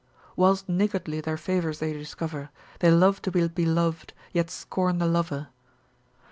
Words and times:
Whilst 0.35 0.67
niggardly 0.67 1.21
their 1.21 1.37
favours 1.37 1.77
they 1.77 1.93
discover, 1.93 2.49
They 2.79 2.89
love 2.89 3.21
to 3.21 3.29
be 3.31 3.47
belov'd, 3.47 4.13
yet 4.33 4.49
scorn 4.49 4.97
the 4.97 5.05
lover. 5.05 5.49